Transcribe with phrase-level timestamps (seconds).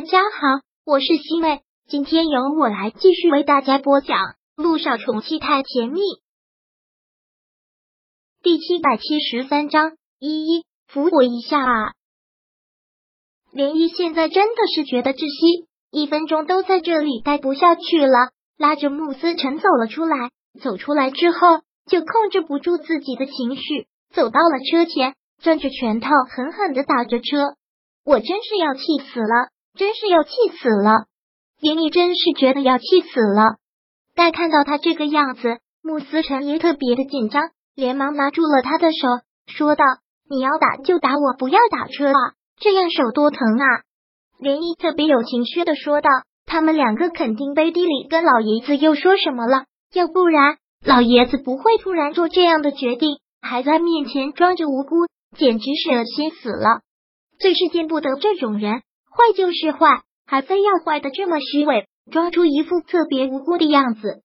[0.00, 4.16] 大家好，我是西妹，今天由我来继续为大家播讲
[4.56, 6.00] 《路上宠妻太甜蜜》
[8.42, 9.98] 第七百七十三章。
[10.18, 11.92] 依依，扶我一下啊！
[13.52, 20.30] 涟漪现在真的是觉得窒息，一分钟都在这里待不下去了，拉着慕思辰走了出来。
[20.62, 27.36] 走出来之后，就控制不住自己的情绪，走到了车前，攥着拳头狠狠的打着车。
[28.02, 28.80] 我真是要气
[29.12, 29.50] 死了！
[29.80, 31.06] 真是要气死了！
[31.58, 33.56] 连毅真是觉得要气死了。
[34.14, 37.44] 但看到他这个样子，穆思辰也特别的紧张，
[37.74, 39.08] 连忙拿住了他的手，
[39.46, 39.84] 说道
[40.28, 43.80] ：“你要打就打我，不要打车啊，这样手多疼啊！”
[44.38, 46.10] 连毅特别有情绪的说道
[46.44, 55.06] ：“他们两个肯定背地里跟老爷子又说什么了，要不然老爷子不会突然做这样的决定，还在面前装着无辜，
[55.38, 56.82] 简直是恶心死了！
[57.38, 64.22] 最是见不得这种人。”坏就是坏，还非要坏的这么虚伪，装出一副特别无辜的样子。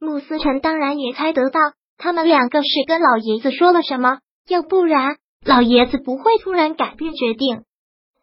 [0.00, 1.60] 穆思辰当然也猜得到，
[1.96, 7.64] 他们两个是跟老爷子说了什么，要不然老爷子不会突然改变决定。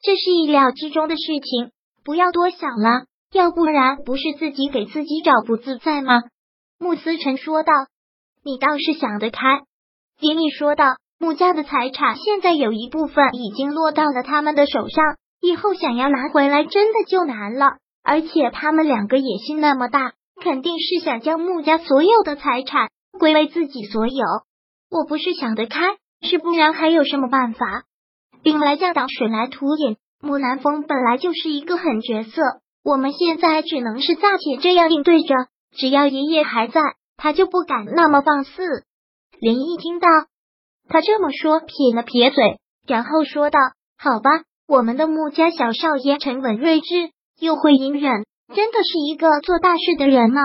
[0.02, 1.72] 这是意料之中的事情，
[2.04, 6.22] 不要多想了，要不然不是自己给自己找不自在吗？
[6.80, 7.74] 穆思辰说道
[8.44, 9.64] ：“你倒是想得开。”
[10.22, 10.86] 林毅说道
[11.20, 24.24] ：“穆家的财产现在有一部分已经落到了他们的手上。”以后想要拿回来真的就难了，而且他们两个野心那么大，肯定是想将穆家所有的财产归为自己所有。
[24.90, 25.82] 我不是想得开，
[26.22, 27.84] 是不然还有什么办法？
[28.44, 29.98] 兵来将挡，水来土掩。
[30.22, 32.42] 木南风本来就是一个狠角色，
[32.84, 35.36] 我们现在只能是暂且这样应对着。
[35.78, 36.82] 只要爷爷还在，
[37.18, 38.64] 他就不敢那么放肆。
[39.40, 40.08] 林毅听到
[40.88, 43.60] 他这么说，撇了撇嘴，然后说道
[44.00, 44.30] ：“好吧。”
[44.68, 50.42] 我们的穆家小少爷沉稳睿智，又会隐忍，真的是一个做大事的人呢。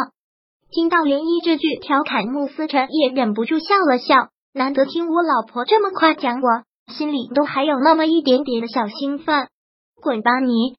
[0.70, 4.28] 听到连漪这句调侃，穆思辰也忍不住笑了笑。
[4.52, 9.48] 难得听我老婆这么夸奖我，心里都还有那么一点点的小兴奋。
[10.02, 10.76] 滚吧你！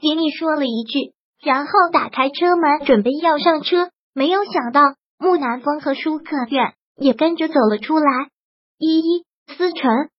[0.00, 1.12] 连漪说了一句，
[1.44, 3.90] 然后打开车门，准备要上车。
[4.14, 4.80] 没有想到，
[5.16, 8.28] 穆南风和舒可远也跟着走了出来。
[8.78, 10.10] 依依，思辰。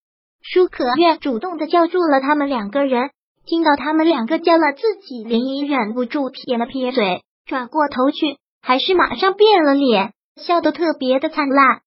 [0.41, 3.11] 舒可愿主动的叫住了他们两个人，
[3.45, 11.81] 听到他们两个叫了自己，连姨忍不住撇了撇嘴，转过头去，还是马上变了脸，笑得特别的灿烂。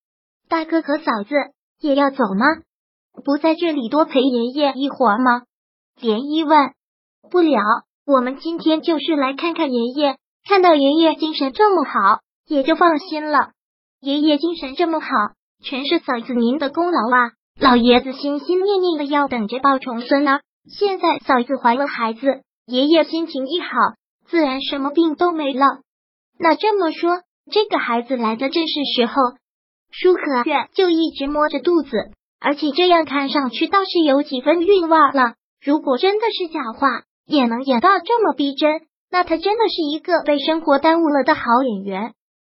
[0.47, 1.35] 大哥和嫂子
[1.81, 2.45] 也要走吗？
[3.23, 5.43] 不在这里多陪爷爷一会儿吗？
[5.99, 6.73] 连漪问。
[7.29, 7.59] 不了，
[8.05, 10.17] 我们今天就是来看看爷爷，
[10.47, 13.51] 看到爷爷精神这么好，也就放心了。
[14.01, 15.07] 爷爷精神这么好，
[15.63, 17.31] 全是嫂子您的功劳啊。
[17.59, 23.69] 老爷子心心念念的要等着抱重孙呢，现在嫂子怀了孩子，爷爷心情一好，
[24.27, 25.65] 自然什么病都没了。
[26.37, 29.13] 那这么说，这个孩子来的正是时候。
[29.89, 31.89] 舒可月就一直摸着肚子，
[32.41, 35.35] 而且这样看上去倒是有几分韵味了。
[35.63, 42.13] 如果真的是假话，也能演到这么逼真，那他真的是一个被生活耽误了的好演员。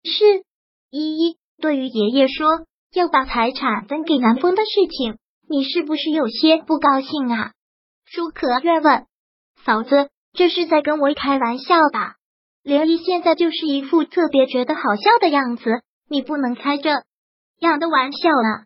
[0.04, 0.42] 是
[0.90, 2.64] 依依对于爷爷说。
[2.96, 5.18] 要把财产分给南风的事情，
[5.50, 7.52] 你是不是有些不高兴啊？
[8.06, 9.04] 舒可愿问
[9.66, 12.14] 嫂子，这是在跟我开玩笑吧？
[12.62, 16.88] 莲漪现在就是一副特别觉得好笑的样子，你不能开这
[17.58, 18.64] 样的玩笑啊！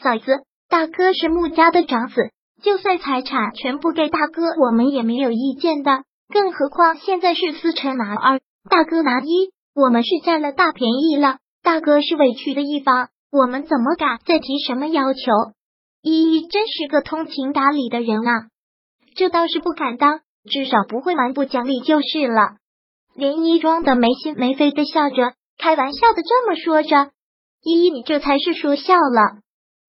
[0.00, 2.30] 嫂子，大哥是穆家的长子，
[2.62, 6.04] 就算财产全部给大哥，我们也没有意见的。
[6.32, 13.08] 更何况现在是思辰拿二，大哥拿一，我们是占了大便宜了，大哥是委屈的一方。
[13.34, 15.20] 我们怎么敢再提什么要求？
[16.02, 18.46] 依依真是个通情达理的人啊，
[19.16, 22.58] 这倒是不敢当，至少不会蛮不讲理就是了。
[23.16, 27.10] 连依装的没心没肺的笑着，开玩笑的这么说着。
[27.60, 29.40] 依依，你这才是说笑了。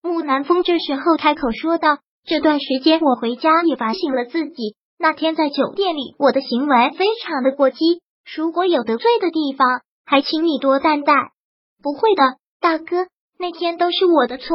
[0.02, 8.02] 木南风这时候开口说道：“这段时间我回家也反省了自己，那天在酒店里我的行为非常的过激，
[8.36, 11.14] 如果有得罪的地方，还请你多担待。”
[11.84, 12.24] 不会的，
[12.60, 13.06] 大哥。
[13.38, 14.48] 那天都是我的错，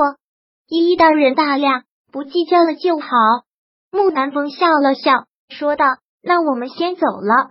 [0.68, 3.08] 依依大人大量，不计较了就好。
[3.92, 5.86] 木南风笑了笑，说道
[6.22, 7.50] ：“那我们先走了。”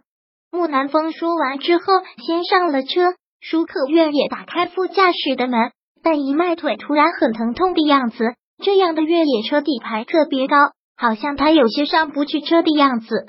[0.51, 1.83] 木南风说完之后，
[2.25, 3.15] 先上了车。
[3.41, 5.71] 舒可愿也打开副驾驶的门，
[6.03, 8.33] 但一迈腿突然很疼痛的样子。
[8.61, 10.57] 这样的越野车底盘特别高，
[10.97, 13.27] 好像他有些上不去车的样子。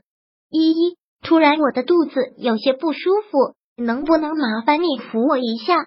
[0.50, 2.98] 依依，突然我的肚子有些不舒
[3.30, 5.86] 服，能不能麻烦你扶我一下？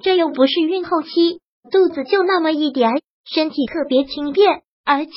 [0.00, 1.41] 这又不是孕后期。
[1.70, 2.90] 肚子就那么一点，
[3.24, 5.12] 身体特别轻便，而且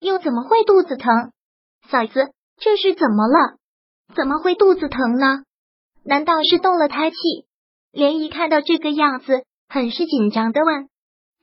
[0.00, 1.32] 又怎么会肚子疼？
[1.90, 3.58] 嫂子，这是怎么了？
[4.14, 5.42] 怎么会肚子疼呢？
[6.04, 7.16] 难道是动了胎气？
[7.92, 10.88] 莲姨看到这个样子，很是紧张的问：“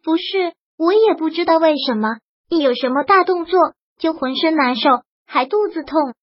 [0.03, 2.17] 不是，我也不知道为什么，
[2.49, 3.59] 一有什么大动作
[3.97, 4.89] 就浑身难受，
[5.25, 6.13] 还肚子痛。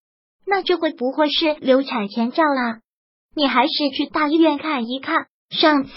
[0.46, 2.80] 那这会不会是流产前兆啦？
[3.34, 5.26] 你还是去大医院看一看。
[5.50, 5.90] 上次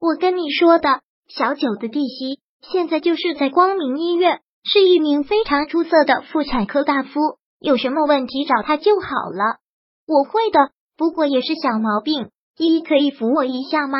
[0.00, 1.00] 我跟你说的，
[1.36, 7.20] 小九的弟媳现在就是在光明医院，是一名非常出色的妇产科大夫，
[7.58, 9.58] 有什么问题找他就好了。
[10.06, 13.98] 我会的。”不过也是小毛病，依依可以扶我一下吗？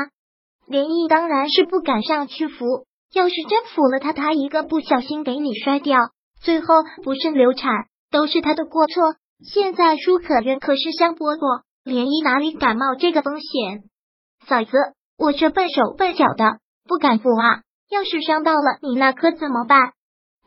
[0.69, 2.85] 连依当然是不敢上去扶，
[3.15, 5.99] 要是真扶了他，他一个不小心给你摔掉，
[6.43, 6.67] 最后
[7.03, 9.17] 不慎流产，都是他的过错。
[9.43, 13.85] 现在舒可愿可是香饽饽，连依哪里敢冒这个风险？
[14.47, 14.77] 嫂子，
[15.17, 17.63] 我这笨手笨脚的，不敢扶啊！
[17.91, 19.93] 要是伤到了你那可怎么办？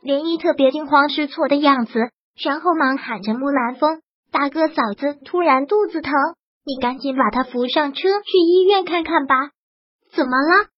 [0.02, 2.00] 连依特别惊慌失措的样子，
[2.44, 4.02] 然后忙喊着木兰风
[4.32, 6.14] 大哥嫂子，突然肚子疼。
[6.66, 9.36] 你赶紧把他扶上车，去医院看看吧。
[10.12, 10.70] 怎么了？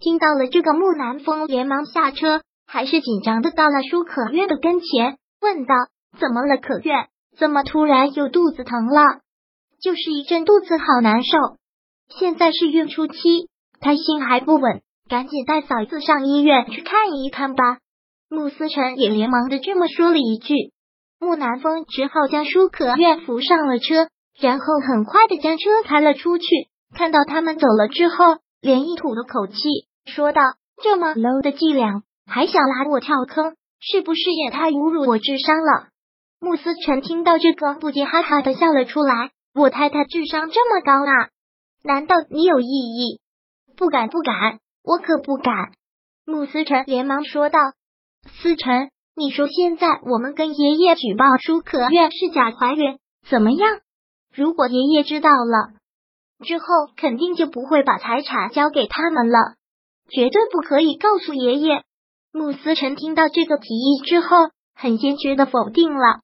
[0.00, 5.74] 听到了这个，木兰风连忙下车，还是紧张的到了舒可月的跟前，问道
[6.18, 6.92] ：“怎么了，可月？
[7.36, 9.20] 怎么突然又肚子疼了？
[9.80, 11.38] 就是一阵肚子好难受。
[12.08, 13.48] 现在是孕初期，
[13.80, 17.78] 胎心还不稳，赶紧带嫂子上医院去看一看吧。”
[18.30, 20.54] 穆思辰也连忙的这么说了一句，
[21.18, 24.08] 木南风只好将舒可月扶上了车。
[24.40, 26.46] 然后很快的将车开了出去，
[26.94, 29.56] 看到他们走了之后，连一吐了口气，
[30.06, 30.40] 说道
[30.80, 35.88] ：“这么 low 的伎俩，还想拉我跳坑，是不是也太侮辱我智商了？”
[36.38, 39.32] 穆思辰听到这个，不禁哈哈的笑了出来。
[39.56, 41.30] 我太太智商这么高啊？
[41.82, 43.20] 难道你有异议？
[43.76, 45.72] 不敢不敢，我可不敢。
[46.24, 47.58] 穆思辰连忙说道
[48.40, 52.98] ：“思辰，你说现在我们跟爷爷举报舒可愿是假怀孕，
[53.28, 53.80] 怎么样？”
[54.34, 55.74] 如果爷爷知道了
[56.42, 56.64] 之后，
[56.96, 59.56] 肯定就不会把财产交给他们了，
[60.08, 61.84] 绝对不可以告诉爷爷。
[62.32, 64.28] 穆思辰听到这个提议之后，
[64.74, 66.20] 很坚决的否定了。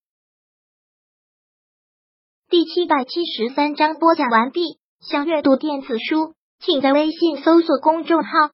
[2.48, 4.78] 第七百七十三章播讲完毕。
[5.00, 8.30] 想阅读电子书，请在微信搜索公众号“